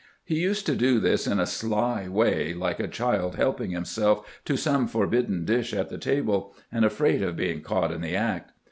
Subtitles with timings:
[0.25, 4.57] He used to do this in a sly way, like a child helping itseK to
[4.57, 8.51] some forbidden dish at the table, and afraid of being caught in the act.